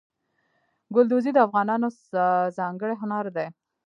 ګلدوزي 0.95 1.31
د 1.33 1.37
افغانانو 1.47 1.87
ځانګړی 2.57 2.93
هنر 3.01 3.25
دی. 3.35 3.47